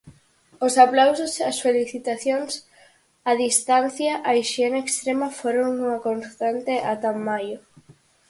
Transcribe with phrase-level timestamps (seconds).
[0.65, 2.51] Os aplausos, as felicitacións
[3.31, 7.57] a distancia, a hixiene extrema foron unha constante ata maio.